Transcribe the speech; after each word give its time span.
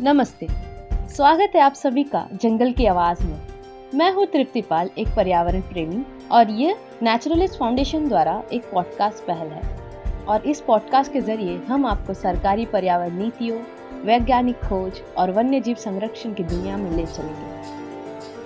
नमस्ते। 0.00 0.46
स्वागत 1.14 1.52
है 1.54 1.60
आप 1.60 1.72
सभी 1.72 2.04
का 2.04 2.28
जंगल 2.32 2.72
की 2.72 2.86
आवाज़ 2.86 3.24
में। 3.24 3.40
मैं 3.94 4.12
हूँ 4.12 4.26
तृप्ति 4.26 4.62
पाल 4.62 4.90
एक 4.98 5.08
पर्यावरण 5.16 5.60
प्रेमी, 5.60 6.04
और 6.32 6.50
ये 6.50 6.76
नेचुरलिस्ट 7.02 7.58
फाउंडेशन 7.58 8.08
द्वारा 8.08 8.42
एक 8.52 8.70
पॉडकास्ट 8.70 9.26
पहल 9.26 9.46
है। 9.46 9.78
और 10.28 10.46
इस 10.46 10.60
पॉडकास्ट 10.60 11.12
के 11.12 11.20
ज़रिए 11.20 11.56
हम 11.56 11.86
आपको 11.86 12.14
सरकारी 12.14 12.66
पर्यावरण 12.66 13.18
नीतियों, 13.18 13.58
वैज्ञानिक 14.02 14.56
खोज 14.56 15.02
और 15.18 15.30
वन्य 15.30 15.60
जीव 15.60 15.76
संरक्षण 15.76 16.34
की 16.34 16.42
दुनिया 16.42 16.76
में 16.76 16.90
ले 16.90 17.06
चलेंगे। 17.06 17.62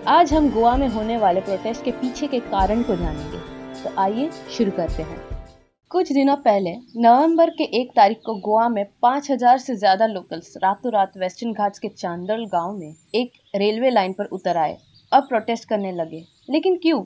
आज 0.07 0.35
हम 0.35 0.51
गोवा 0.51 0.77
में 0.77 0.89
होने 0.89 1.17
वाले 1.17 1.41
प्रोटेस्ट 1.41 1.85
के 1.85 1.91
पीछे 1.91 2.27
के 2.27 2.41
कारण 2.41 2.83
को 2.83 2.97
जानेंगे। 2.97 3.39
तो 3.85 4.01
आइए 4.01 4.31
शुरू 4.31 4.71
करते 4.71 5.03
हैं। 5.03 5.38
कुछ 5.91 6.11
दिनों 6.13 6.35
पहले, 6.37 6.71
नवंबर 6.97 7.51
के 7.51 7.65
एक 7.81 7.91
तारीख 7.97 8.19
को 8.25 8.35
गोवा 8.39 8.69
में 8.69 8.85
5000 9.03 9.59
से 9.59 9.75
ज़्यादा 9.75 10.07
लोकल्स 10.07 10.57
रातों 10.57 10.91
रात 10.93 11.13
वेस्टर्न 11.17 11.53
घाट्स 11.53 11.79
के 11.79 11.89
चांदल 11.89 12.45
गाँव 12.47 12.73
में 12.73 12.95
एक 13.15 13.31
रेलवे 13.55 13.91
लाइन 13.91 14.13
पर 14.13 14.25
उतर 14.29 14.57
आए 14.57 14.77
और 15.13 15.21
प्रोटेस्ट 15.21 15.69
करने 15.69 15.93
लगे। 15.93 16.23
लेकिन 16.51 16.77
क्यों? 16.77 17.03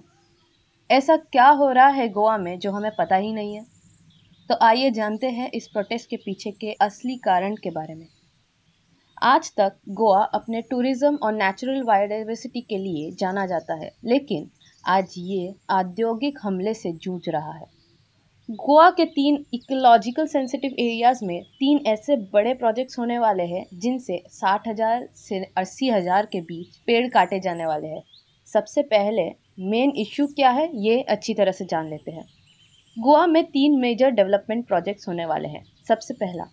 ऐसा 0.90 1.16
क्या 1.16 1.48
हो 1.50 1.70
रहा 1.70 1.86
है 1.88 2.08
गोवा 2.08 2.36
में 2.38 2.58
जो 2.58 2.72
हमें 2.72 2.90
पता 2.98 3.16
ही 3.16 3.32
नहीं 3.32 3.54
है? 3.54 3.64
तो 4.50 4.54
आइए 4.62 4.90
जानते 4.90 5.30
हैं 5.30 5.50
इस 5.50 5.68
प्रोटेस्ट 5.68 6.10
के 6.10 6.16
पीछे 6.16 6.50
के 6.50 6.72
असली 6.80 7.16
कारण 7.16 7.54
के 7.54 7.70
बारे 7.70 7.94
में। 7.94 8.06
आज 9.22 9.52
तक 9.56 9.76
गोवा 9.90 10.22
अपने 10.34 10.62
टूरिज़्म 10.62 11.16
और 11.16 11.32
नेचुरल 11.32 11.82
बायोडाइवर्सिटी 11.82 12.60
के 12.60 12.78
लिए 12.78 13.10
जाना 13.10 13.46
जाता 13.46 13.74
है, 13.74 13.92
लेकिन 14.04 14.50
आज 14.84 15.14
ये 15.18 15.54
औद्योगिक 15.70 16.38
हमले 16.42 16.74
से 16.74 16.92
जूझ 16.94 17.22
रहा 17.28 17.52
है। 17.52 17.81
गोवा 18.52 18.88
के 18.90 19.04
तीन 19.04 19.36
इकोलॉजिकल 19.54 20.26
सेंसिटिव 20.26 20.70
एरियाज़ 20.78 21.24
में 21.24 21.42
तीन 21.58 21.78
ऐसे 21.86 22.16
बड़े 22.32 22.52
प्रोजेक्ट्स 22.54 22.98
होने 22.98 23.18
वाले 23.18 23.42
हैं, 23.42 23.64
जिनसे 23.74 24.20
साठ 24.30 24.66
हज़ार 24.68 25.06
से 25.16 25.38
अस्सी 25.56 25.88
हज़ार 25.88 26.26
के 26.26 26.40
बीच 26.40 26.76
पेड़ 26.86 27.08
काटे 27.08 27.38
जाने 27.40 27.66
वाले 27.66 27.86
हैं। 27.86 28.02
सबसे 28.48 28.82
पहले 28.82 29.22
मेन 29.60 29.92
इश्यू 29.96 30.26
क्या 30.26 30.50
है, 30.50 30.68
ये 30.76 31.00
अच्छी 31.00 31.34
तरह 31.34 31.52
से 31.52 31.64
जान 31.64 31.88
लेते 31.90 32.10
हैं। 32.10 32.24
गोवा 32.96 33.26
में 33.26 33.44
तीन 33.44 33.78
मेजर 33.80 34.10
डेवलपमेंट 34.10 34.66
प्रोजेक्ट्स 34.66 35.08
होने 35.08 35.26
वाले 35.26 35.48
हैं। 35.48 35.64
सबसे 35.88 36.14
पहला, 36.14 36.44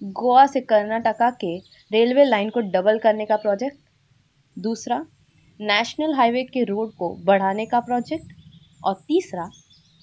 गोवा 0.00 0.46
से 0.46 0.60
कर्नाटका 0.62 1.30
के 1.40 1.56
रेलवे 1.90 2.24
लाइन 2.24 2.50
को 2.50 2.60
डबल 2.72 2.98
करने 2.98 3.26
का 3.26 3.36
प्रोजेक्ट। 3.36 3.78
दूसरा, 4.56 4.98
नेशनल 5.60 6.14
हाईवे 6.14 6.44
के 6.44 6.64
रोड 6.64 6.92
को 6.94 7.14
बढ़ाने 7.24 7.66
का 7.66 7.80
प्रोजेक्ट। 7.80 8.36
और 8.84 8.94
तीसरा 9.08 9.50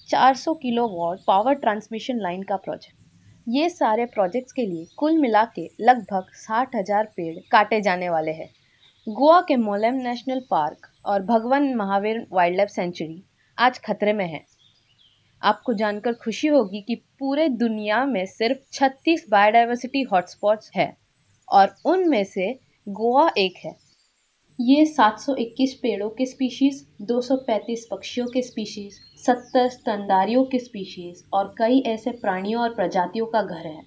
400 0.08 0.54
किलोवाट 0.54 1.18
पावर 1.26 1.54
ट्रांसमिशन 1.54 2.18
लाइन 2.20 2.42
का 2.42 2.56
प्रोजेक्ट। 2.56 2.94
ये 3.46 3.68
सारे 3.68 4.04
प्रोजेक्ट्स 4.06 4.52
के 4.52 4.66
लिए 4.66 4.86
कुल 4.96 5.16
मिला 5.18 5.44
के 5.54 5.68
लगभग 5.80 6.26
साठ 6.36 6.76
हज़ार 6.76 7.04
पेड़ 7.16 7.34
काटे 7.52 7.80
जाने 7.80 8.08
वाले 8.08 8.32
हैं। 8.32 8.48
गोवा 9.06 9.40
के 9.40 9.56
मोलेम 9.56 9.94
नेशनल 10.02 10.40
पार्क 10.50 10.86
और 11.04 11.22
भगवान 11.22 11.74
महावीर 11.74 12.26
वाइल्ड 12.32 12.56
लाइफ 12.56 12.68
सेंचुरी 12.68 13.22
आज 13.58 13.78
खतरे 13.78 14.12
में 14.12 14.26
है। 14.26 14.44
आपको 15.42 15.74
जानकर 15.74 16.12
खुशी 16.14 16.48
होगी 16.48 16.80
कि 16.80 16.94
पूरे 17.18 17.48
दुनिया 17.56 18.04
में 18.06 18.24
सिर्फ़ 18.26 18.58
36 18.72 19.24
बायोडाइवर्सिटी 19.30 20.02
हॉटस्पॉट्स 20.02 20.70
है 20.76 20.92
और 21.48 21.74
उनमें 21.86 22.22
से 22.24 22.52
गोवा 22.86 23.28
एक 23.38 23.56
है। 23.64 23.74
ये 24.60 24.84
721 24.86 25.72
पेड़ों 25.74 26.08
के 26.08 26.26
स्पीशीज़ 26.26 27.04
235 27.04 27.80
पक्षियों 27.90 28.26
के 28.26 28.42
स्पीशीज़ 28.42 28.94
70 29.26 29.68
स्तनधारियों 29.68 30.44
के 30.44 30.58
स्पीशीज़ 30.58 31.24
और 31.32 31.54
कई 31.58 31.80
ऐसे 31.80 32.10
प्राणियों 32.10 32.62
और 32.62 32.74
प्रजातियों 32.74 33.26
का 33.26 33.42
घर 33.42 33.66
है। 33.66 33.82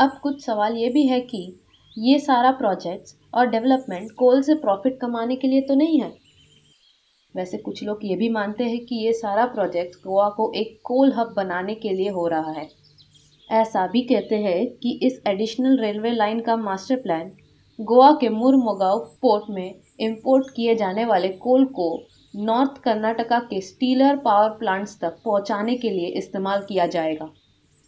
अब 0.00 0.20
कुछ 0.22 0.44
सवाल 0.44 0.76
ये 0.76 0.88
भी 0.88 1.06
है 1.06 1.20
कि 1.20 1.60
ये 1.98 2.18
सारा 2.18 2.50
प्रोजेक्ट्स 2.50 3.16
और 3.34 3.46
डेवलपमेंट 3.46 4.10
कोल 4.10 4.42
से 4.42 4.54
प्रॉफिट 4.54 5.00
कमाने 5.00 5.36
के 5.36 5.48
लिए 5.48 5.60
तो 5.60 5.74
नहीं 5.74 6.00
है? 6.00 6.12
वैसे 7.36 7.58
कुछ 7.58 7.84
लोग 7.84 7.98
ये 8.04 8.16
भी 8.16 8.28
मानते 8.28 8.64
हैं 8.64 8.84
कि 8.86 8.94
ये 8.94 9.12
सारा 9.12 9.46
प्रोजेक्ट 9.46 9.94
गोवा 9.94 10.28
को 10.28 10.52
एक 10.52 10.80
कोल 10.84 11.12
हब 11.12 11.34
बनाने 11.36 11.74
के 11.74 11.88
लिए 11.88 12.08
हो 12.08 12.26
रहा 12.26 12.50
है। 12.50 12.68
ऐसा 13.50 13.86
भी 13.86 14.02
कहते 14.02 14.36
हैं 14.36 14.66
कि 14.66 15.00
इस 15.02 15.22
एडिशनल 15.26 15.78
रेलवे 15.78 16.10
लाइन 16.10 16.40
का 16.40 16.56
मास्टर 16.56 16.96
प्लान 16.96 17.32
गोवा 17.78 18.10
के 18.12 18.28
मुरमुगांव 18.28 18.98
पोर्ट 19.22 19.44
में 19.50 19.74
इंपोर्ट 20.00 20.46
किए 20.56 20.74
जाने 20.74 21.04
वाले 21.04 21.28
कोल 21.28 21.64
को 21.64 22.06
नॉर्थ 22.36 22.80
कर्नाटका 22.82 23.38
के 23.40 23.60
स्टीलर 23.60 24.16
पावर 24.16 24.48
प्लांट्स 24.50 24.98
तक 25.00 25.20
पहुँचाने 25.24 25.74
के 25.74 25.90
लिए 25.90 26.06
इस्तेमाल 26.06 26.62
किया 26.62 26.86
जाएगा, 26.86 27.24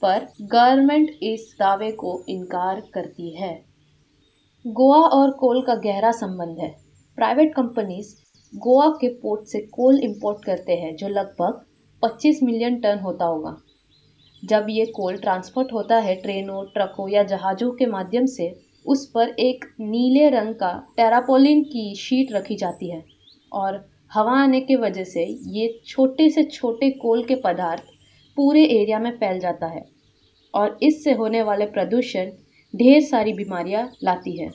पर 0.03 0.27
गवर्नमेंट 0.43 1.11
इस 1.23 1.57
दावे 1.59 1.91
को 1.93 2.25
इनकार 2.29 2.83
करती 2.95 3.35
है। 3.37 3.53
गोवा 4.65 5.01
और 5.09 5.31
कोल 5.31 5.63
का 5.63 5.75
गहरा 5.75 6.13
संबंध 6.13 6.59
है। 6.59 6.71
प्राइवेट 7.19 7.55
कंपनीज़ 7.55 8.15
गोवा 8.53 8.89
के 9.01 9.09
पोर्ट 9.09 9.45
से 9.45 9.61
कोल 9.61 10.01
इंपोर्ट 10.01 10.45
करते 10.45 10.73
हैं, 10.73 10.97
जो 10.97 11.09
लगभग 11.09 11.61
25 12.03 12.43
मिलियन 12.43 12.81
टन 12.81 12.99
होता 12.99 13.25
होगा। 13.25 13.57
जब 14.45 14.67
ये 14.71 14.87
कोल 14.87 15.17
ट्रांसपोर्ट 15.17 15.73
होता 15.73 15.97
है, 15.97 16.15
ट्रेनों, 16.15 16.65
ट्रकों 16.65 17.09
या 17.09 17.23
जहाज़ों 17.23 17.71
के 17.71 17.87
माध्यम 17.87 18.27
से 18.27 18.70
उस 18.87 19.11
पर 19.11 19.29
एक 19.29 19.65
नीले 19.81 20.29
रंग 20.31 20.55
का 20.55 20.73
टेरापोलिन 20.97 21.63
की 21.63 21.95
शीट 21.95 22.33
रखी 22.33 22.57
जाती 22.57 22.91
है 22.91 23.05
और 23.53 23.89
हवा 24.13 24.33
आने 24.33 24.61
की 24.61 24.77
वजह 24.77 25.05
से 25.05 25.25
ये 25.49 25.69
छोटे 25.87 26.29
से 26.31 26.45
छोटे 26.45 26.91
कोल 26.91 27.25
के 27.25 27.35
पदार्थ 27.35 27.83
पूरे 28.37 28.65
एरिया 28.65 28.99
में 28.99 29.11
फैल 29.11 29.39
जाता 29.41 29.67
है 29.67 29.85
और 30.55 30.79
इससे 30.83 31.13
होने 31.13 31.43
वाले 31.43 31.67
प्रदूषण 31.67 32.31
ढेर 32.75 33.01
सारी 33.01 33.33
बीमारियाँ 33.33 33.89
लाती 34.05 34.37
है। 34.37 34.51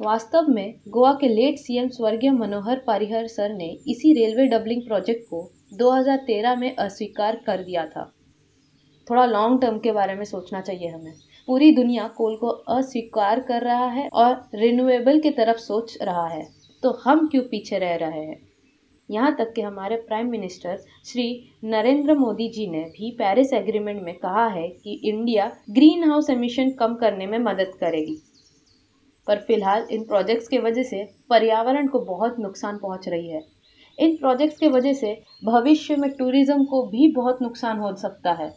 वास्तव 0.00 0.46
में 0.48 0.74
गोवा 0.88 1.12
के 1.12 1.28
लेट 1.28 1.58
सीएम 1.58 1.88
स्वर्गीय 1.88 2.30
मनोहर 2.30 2.82
पारिहर 2.86 3.26
सर 3.26 3.54
ने 3.54 3.68
इसी 3.88 4.12
रेलवे 4.12 4.46
डबलिंग 4.46 4.82
प्रोजेक्ट 4.82 5.24
को 5.30 5.42
2013 5.72 6.56
में 6.56 6.74
अस्वीकार 6.76 7.40
कर 7.46 7.62
दिया 7.62 7.86
था। 7.86 8.04
थोड़ा 9.10 9.24
लॉन्ग 9.26 9.60
टर्म 9.62 9.78
के 9.78 9.92
बारे 9.92 10.14
में 10.14 10.24
सोचना 10.24 10.60
चाहिए 10.60 10.88
हमें। 10.88 11.12
पूरी 11.48 11.70
दुनिया 11.72 12.06
कोल 12.08 12.36
को 12.36 12.48
अस्वीकार 12.48 13.40
कर 13.40 13.62
रहा 13.62 13.86
है 13.86 14.08
और 14.08 14.34
रिन्यूएबल 14.54 15.20
की 15.20 15.30
तरफ़ 15.30 15.58
सोच 15.58 15.96
रहा 16.02 16.26
है। 16.26 16.46
तो 16.82 16.90
हम 17.04 17.26
क्यों 17.28 17.42
पीछे 17.42 17.78
रह 17.78 17.94
रहे 17.96 18.24
हैं? 18.24 18.38
यहाँ 19.08 19.34
तक 19.36 19.52
कि 19.52 19.62
हमारे 19.62 19.96
प्राइम 19.96 20.30
मिनिस्टर 20.30 20.76
श्री 21.06 21.24
नरेंद्र 21.64 22.14
मोदी 22.14 22.48
जी 22.48 22.66
ने 22.66 22.82
भी 22.88 23.10
पेरिस 23.10 23.52
एग्रीमेंट 23.52 24.02
में 24.02 24.14
कहा 24.14 24.46
है 24.46 24.68
कि 24.68 25.00
इंडिया 25.04 25.50
ग्रीन 25.70 26.04
हाउस 26.10 26.30
एमिशन 26.30 26.70
कम 26.70 26.94
करने 26.94 27.26
में 27.26 27.38
मदद 27.38 27.72
करेगी। 27.80 28.16
पर 29.26 29.38
फ़िलहाल 29.38 29.86
इन 29.90 30.04
प्रोजेक्ट्स 30.04 30.48
के 30.48 30.58
वजह 30.58 30.82
से 30.82 31.04
पर्यावरण 31.30 31.88
को 31.88 31.98
बहुत 31.98 32.38
नुकसान 32.40 32.78
पहुँच 32.78 33.08
रही 33.08 33.28
है। 33.28 33.42
इन 33.98 34.16
प्रोजेक्ट्स 34.16 34.58
के 34.58 34.68
वजह 34.68 34.92
से 34.92 35.12
भविष्य 35.44 35.96
में 35.96 36.10
टूरिज़्म 36.10 36.64
को 36.64 36.82
भी 36.82 37.12
बहुत 37.12 37.42
नुकसान 37.42 37.78
हो 37.78 37.94
सकता 37.96 38.32
है। 38.32 38.52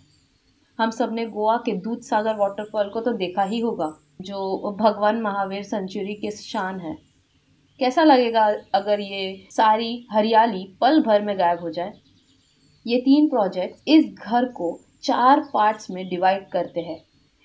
हम 0.79 0.89
सबने 0.89 1.25
गोवा 1.25 1.55
के 1.57 1.71
दूध 1.77 2.01
सागर 2.01 2.35
वाटरफॉल 2.35 2.89
को 2.89 3.01
तो 3.01 3.11
देखा 3.13 3.43
ही 3.43 3.59
होगा, 3.59 3.91
जो 4.21 4.75
भगवान 4.79 5.21
महावीर 5.21 5.63
सेंचुरी 5.63 6.13
के 6.15 6.31
शान 6.31 6.79
है। 6.79 6.95
कैसा 7.79 8.03
लगेगा 8.03 8.45
अगर 8.75 8.99
ये 8.99 9.47
सारी 9.51 10.05
हरियाली 10.11 10.65
पल 10.81 11.01
भर 11.01 11.21
में 11.21 11.37
गायब 11.39 11.59
हो 11.59 11.69
जाए? 11.69 11.93
ये 12.85 12.97
तीन 12.97 13.29
प्रोजेक्ट 13.29 13.89
इस 13.89 14.05
घर 14.05 14.45
को 14.51 14.77
चार 15.03 15.39
पार्ट्स 15.53 15.89
में 15.91 16.07
डिवाइड 16.09 16.47
करते 16.49 16.81
हैं। 16.81 17.01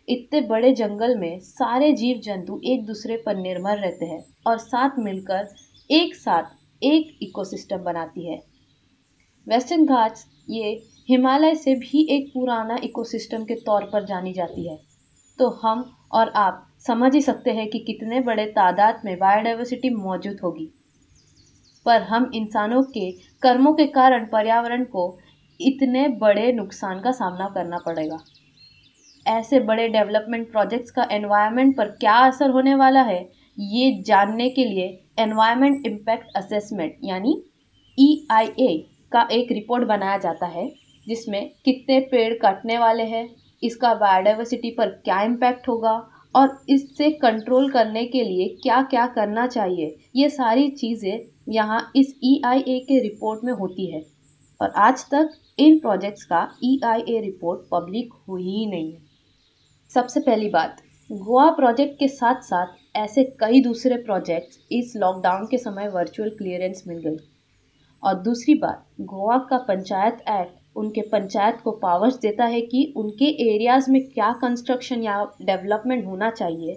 इतने 0.09 0.41
बड़े 0.41 0.73
जंगल 0.75 1.17
में 1.19 1.39
सारे 1.41 1.93
जीव 1.93 2.21
जंतु 2.25 2.61
एक 2.65 2.85
दूसरे 2.87 3.17
पर 3.27 3.37
निर्भर 3.37 3.79
रहते 3.79 4.07
हैं 4.07 4.25
और 4.47 4.59
साथ 4.59 4.99
मिलकर 4.99 5.49
एक 5.91 6.15
साथ 6.15 6.57
एक 6.83 7.19
इकोसिस्टम 7.23 7.79
बनाती 7.79 8.27
है। 8.27 8.43
वेस्टर्न 9.49 9.85
घाट्स 9.87 10.27
ये 10.51 10.71
हिमालय 11.09 11.55
से 11.55 11.75
भी 11.75 12.07
एक 12.11 12.31
पुराना 12.35 12.77
इकोसिस्टम 12.85 13.45
के 13.45 13.55
तौर 13.67 13.85
पर 13.93 14.05
जानी 14.05 14.33
जाती 14.33 14.69
है। 14.69 14.77
तो 15.39 15.49
हम 15.63 15.85
और 16.13 16.29
आप 16.37 16.67
समझ 16.87 17.13
ही 17.15 17.21
सकते 17.23 17.51
हैं 17.51 17.69
कि 17.71 17.79
कितने 17.79 18.21
बड़े 18.21 18.45
तादाद 18.47 19.01
में 19.05 19.17
बायोडाइवर्सिटी 19.19 19.91
मौजूद 19.91 20.41
होगी। 20.43 20.69
पर 21.87 22.03
हम 22.03 22.31
इंसानों 22.35 22.83
के 22.83 23.11
कर्मों 23.43 23.73
के 23.75 23.87
कारण 23.87 24.27
पर्यावरण 24.27 24.85
को 24.85 25.07
इतने 25.61 26.07
बड़े 26.19 26.53
नुकसान 26.53 27.01
का 27.01 27.11
सामना 27.13 27.49
करना 27.49 27.79
पड़ेगा। 27.79 28.19
ऐसे 29.27 29.61
बड़े 29.61 29.89
डेवलपमेंट 29.89 30.51
प्रोजेक्ट्स 30.53 30.91
का 30.91 31.09
एनवायरनमेंट 31.13 31.77
पर 31.77 31.89
क्या 31.97 32.19
असर 32.27 32.51
होने 32.51 32.75
वाला 32.75 33.03
है, 33.03 33.21
ये 33.59 34.03
जानने 34.03 34.49
के 34.51 34.65
लिए 34.65 34.87
एनवायरनमेंट 35.19 35.87
इम्पैक्ट 35.87 36.37
असेसमेंट 36.37 36.97
यानी 37.05 37.43
ई 37.99 38.27
e 38.31 38.98
का 39.13 39.29
एक 39.33 39.53
रिपोर्ट 39.53 39.85
बनाया 39.85 40.19
जाता 40.19 40.47
है, 40.47 40.69
जिसमें 41.07 41.51
कितने 41.65 41.99
पेड़ 42.01 42.33
कटने 42.35 42.79
वाले 42.79 43.03
हैं, 43.03 43.29
इसका 43.63 43.95
बायोडाइवर्सिटी 43.95 44.71
पर 44.71 44.89
क्या 45.05 45.21
इम्पैक्ट 45.23 45.69
होगा, 45.69 45.93
और 46.35 46.59
इससे 46.69 47.11
कंट्रोल 47.11 47.71
करने 47.71 48.05
के 48.05 48.23
लिए 48.23 48.49
क्या 48.63 48.83
क्या 48.83 49.07
करना 49.07 49.47
चाहिए, 49.47 49.97
ये 50.17 50.29
सारी 50.29 50.69
चीज़ें 50.71 51.21
यहाँ 51.49 51.81
इस 51.97 52.15
ई 52.25 52.41
e 52.47 52.81
के 52.81 53.01
रिपोर्ट 53.01 53.45
में 53.45 53.53
होती 53.53 53.87
है। 53.87 54.03
और 54.61 54.73
आज 54.77 55.05
तक 55.05 55.31
इन 55.59 55.79
प्रोजेक्ट्स 55.79 56.25
का 56.25 56.43
ई 56.65 56.79
e 56.83 57.21
रिपोर्ट 57.23 57.61
पब्लिक 57.73 58.13
हुई 58.29 58.43
ही 58.43 58.67
नहीं 58.67 58.93
है। 58.93 59.01
सबसे 59.91 60.21
पहली 60.21 60.49
बात, 60.49 60.77
गोवा 61.11 61.51
प्रोजेक्ट 61.51 61.99
के 61.99 62.09
साथ 62.09 62.41
साथ 62.43 62.97
ऐसे 62.97 63.25
कई 63.41 63.61
दूसरे 63.61 63.97
प्रोजेक्ट्स 63.97 64.59
इस 64.73 64.93
लॉकडाउन 64.97 65.47
के 65.47 65.59
समय 65.59 65.89
वर्चुअल 65.89 66.31
क्लियरेंस 66.31 66.85
मिल 66.89 66.99
गई। 66.99 67.17
और 68.03 68.15
दूसरी 68.23 68.55
बात, 68.55 68.85
गोवा 69.03 69.37
का 69.51 69.59
पंचायत 69.69 70.19
एक्ट 70.31 70.57
उनके 70.77 71.01
पंचायत 71.03 71.61
को 71.65 71.71
पावर्स 71.79 72.19
देता 72.19 72.45
है 72.47 72.61
कि 72.63 72.93
उनके 72.97 73.27
एरियाज़ 73.45 73.91
में 73.91 74.01
क्या 74.05 74.33
कंस्ट्रक्शन 74.43 75.03
या 75.03 75.23
डेवलपमेंट 75.43 76.07
होना 76.07 76.31
चाहिए, 76.31 76.75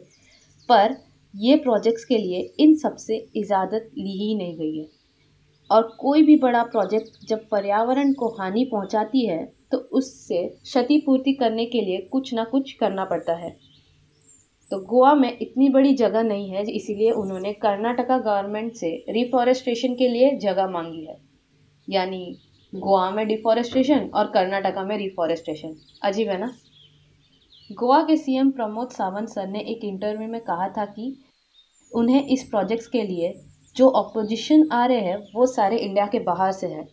पर 0.69 0.95
ये 1.33 1.55
प्रोजेक्ट्स 1.57 2.05
के 2.05 2.17
लिए 2.17 2.39
इन 2.59 2.75
सबसे 2.77 3.17
इजाज़त 3.35 3.89
ली 3.97 4.17
ही 4.19 4.35
नहीं 4.35 4.57
गई 4.57 4.77
है। 4.77 4.87
और 5.69 5.83
कोई 5.99 6.23
भी 6.23 6.35
बड़ा 6.37 6.63
प्रोजेक्ट 6.63 7.25
जब 7.29 7.47
पर्यावरण 7.51 8.13
को 8.13 8.27
हानि 8.39 8.63
पहुंचाती 8.71 9.25
है 9.27 9.43
तो 9.71 9.77
उससे 9.93 10.43
क्षतिपूर्ति 10.63 11.33
करने 11.33 11.65
के 11.65 11.81
लिए 11.81 11.97
कुछ 12.11 12.33
ना 12.33 12.43
कुछ 12.43 12.71
करना 12.73 13.05
पड़ता 13.05 13.33
है। 13.35 13.55
तो 14.71 14.79
गोवा 14.79 15.13
में 15.15 15.37
इतनी 15.41 15.69
बड़ी 15.69 15.93
जगह 15.93 16.23
नहीं 16.23 16.49
है, 16.49 16.61
इसीलिए 16.71 17.11
उन्होंने 17.11 17.53
कर्नाटका 17.53 18.17
गवर्नमेंट 18.17 18.73
से 18.73 19.05
रिफॉरेस्टेशन 19.09 19.95
के 19.95 20.07
लिए 20.07 20.37
जगह 20.37 20.67
मांगी 20.67 21.05
है। 21.05 21.17
यानी 21.89 22.37
गोवा 22.75 23.11
में 23.11 23.27
डिफॉरेस्टेशन 23.27 24.09
और 24.15 24.25
कर्नाटका 24.25 24.83
में 24.83 24.97
रिफॉरेस्टेशन 24.97 25.75
अजीब 26.03 26.29
है 26.29 26.39
ना? 26.39 26.51
गोवा 27.71 28.01
के 28.01 28.17
सीएम 28.17 28.51
प्रमोद 28.51 28.89
सावंत 28.89 29.29
सर 29.29 29.47
ने 29.47 29.59
एक 29.59 29.83
इंटरव्यू 29.83 30.27
में 30.27 30.41
कहा 30.41 30.69
था 30.69 30.85
कि 30.85 31.15
उन्हें 31.91 32.27
इस 32.27 32.43
प्रोजेक्ट्स 32.43 32.87
के 32.87 33.01
लिए 33.01 33.33
जो 33.75 33.87
अपोजिशन 33.87 34.67
आ 34.71 34.85
रहे 34.85 34.99
हैं, 34.99 35.17
वो 35.35 35.45
सारे 35.45 35.77
इंडिया 35.77 36.05
के 36.05 36.19
बाहर 36.19 36.51
से 36.51 36.67
हैं। 36.67 36.87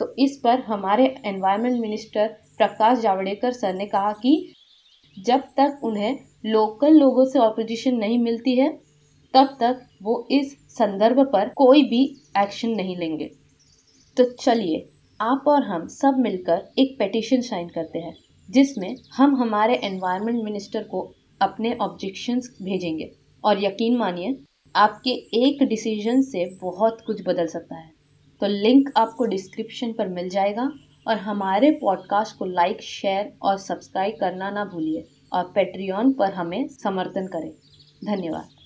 तो 0.00 0.14
इस 0.18 0.40
पर 0.44 0.60
हमारे 0.60 1.14
environment 1.24 1.80
minister 1.80 2.28
Prakash 2.58 2.98
Javadekar 2.98 3.52
sir 3.52 3.74
ने 3.74 3.86
कहा 3.86 4.12
कि 4.12 4.54
जब 5.26 5.40
तक 5.40 5.80
उन्हें 5.84 6.18
लोकल 6.46 6.92
लोगों 6.92 7.24
से 7.24 7.38
ऑपोजिशन 7.38 7.94
नहीं 7.94 8.18
मिलती 8.18 8.56
है, 8.56 8.78
तब 9.34 9.56
तक 9.60 9.86
वो 10.02 10.28
इस 10.30 10.56
संदर्भ 10.68 11.20
पर 11.32 11.48
कोई 11.48 11.82
भी 11.82 12.16
एक्शन 12.38 12.68
नहीं 12.68 12.96
लेंगे। 12.96 13.30
तो 14.16 14.24
चलिए, 14.24 14.88
आप 15.20 15.44
और 15.48 15.62
हम 15.62 15.86
सब 15.86 16.14
मिलकर 16.18 16.72
एक 16.78 16.98
पेटिशन 16.98 17.40
साइन 17.40 17.68
करते 17.68 17.98
हैं, 17.98 18.16
जिसमें 18.50 18.96
हम 19.14 19.36
हमारे 19.36 19.74
एनवायरनमेंट 19.74 20.44
मिनिस्टर 20.44 20.82
को 20.82 21.14
अपने 21.42 21.74
ऑब्जेक्शंस 21.74 22.58
भेजेंगे। 22.62 23.10
और 23.44 23.64
यकीन 23.64 23.96
मानिए, 23.96 24.36
आपके 24.76 25.10
एक 25.10 25.62
डिसीज़न 25.62 26.22
से 26.22 26.58
बहुत 26.62 27.00
कुछ 27.06 27.22
बदल 27.26 27.46
सकता 27.46 27.74
है। 27.74 27.90
तो 28.40 28.46
लिंक 28.46 28.90
आपको 28.96 29.24
डिस्क्रिप्शन 29.24 29.92
पर 29.92 30.08
मिल 30.08 30.28
जाएगा। 30.28 30.70
और 31.08 31.16
हमारे 31.16 31.70
पॉडकास्ट 31.70 32.36
को 32.36 32.44
लाइक 32.44 32.82
शेयर 32.82 33.32
और 33.42 33.58
सब्सक्राइब 33.58 34.16
करना 34.20 34.50
ना 34.50 34.64
भूलिए 34.64 35.08
और 35.32 35.44
पेट्रियन 35.44 36.12
पर 36.12 36.32
हमें 36.32 36.68
समर्थन 36.68 37.26
करें। 37.26 37.50
धन्यवाद। 38.04 38.59